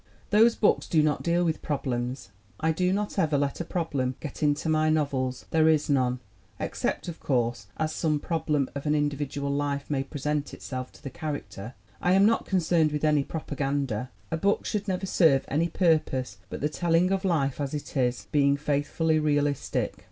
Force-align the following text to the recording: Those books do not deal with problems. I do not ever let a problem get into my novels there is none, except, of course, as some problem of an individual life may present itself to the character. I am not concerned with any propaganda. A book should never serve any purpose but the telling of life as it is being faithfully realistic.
Those 0.31 0.55
books 0.55 0.87
do 0.87 1.03
not 1.03 1.21
deal 1.21 1.45
with 1.45 1.61
problems. 1.61 2.31
I 2.59 2.71
do 2.71 2.91
not 2.91 3.19
ever 3.19 3.37
let 3.37 3.61
a 3.61 3.63
problem 3.63 4.15
get 4.19 4.41
into 4.41 4.67
my 4.67 4.89
novels 4.89 5.45
there 5.51 5.69
is 5.69 5.91
none, 5.91 6.19
except, 6.59 7.07
of 7.07 7.19
course, 7.19 7.67
as 7.77 7.93
some 7.93 8.17
problem 8.19 8.67
of 8.73 8.87
an 8.87 8.95
individual 8.95 9.51
life 9.51 9.91
may 9.91 10.01
present 10.01 10.55
itself 10.55 10.91
to 10.93 11.03
the 11.03 11.11
character. 11.11 11.75
I 12.01 12.13
am 12.13 12.25
not 12.25 12.47
concerned 12.47 12.91
with 12.91 13.03
any 13.03 13.23
propaganda. 13.23 14.09
A 14.31 14.37
book 14.37 14.65
should 14.65 14.87
never 14.87 15.05
serve 15.05 15.45
any 15.49 15.69
purpose 15.69 16.37
but 16.49 16.61
the 16.61 16.67
telling 16.69 17.11
of 17.11 17.23
life 17.23 17.61
as 17.61 17.75
it 17.75 17.95
is 17.95 18.25
being 18.31 18.57
faithfully 18.57 19.19
realistic. 19.19 19.93